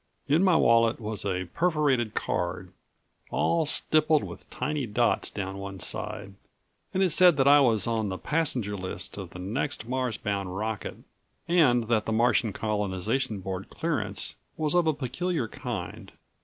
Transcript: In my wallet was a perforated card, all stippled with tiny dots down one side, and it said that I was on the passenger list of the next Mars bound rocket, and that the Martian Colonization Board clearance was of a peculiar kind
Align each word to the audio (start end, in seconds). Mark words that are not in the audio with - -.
In 0.27 0.43
my 0.43 0.55
wallet 0.55 0.99
was 0.99 1.23
a 1.25 1.45
perforated 1.53 2.15
card, 2.15 2.71
all 3.29 3.67
stippled 3.67 4.23
with 4.23 4.49
tiny 4.49 4.87
dots 4.87 5.29
down 5.29 5.59
one 5.59 5.79
side, 5.79 6.33
and 6.91 7.03
it 7.03 7.11
said 7.11 7.37
that 7.37 7.47
I 7.47 7.59
was 7.59 7.85
on 7.85 8.09
the 8.09 8.17
passenger 8.17 8.75
list 8.75 9.19
of 9.19 9.29
the 9.29 9.37
next 9.37 9.87
Mars 9.87 10.17
bound 10.17 10.57
rocket, 10.57 10.97
and 11.47 11.83
that 11.83 12.07
the 12.07 12.11
Martian 12.13 12.51
Colonization 12.51 13.41
Board 13.41 13.69
clearance 13.69 14.37
was 14.57 14.73
of 14.73 14.87
a 14.87 14.93
peculiar 14.93 15.47
kind 15.47 16.11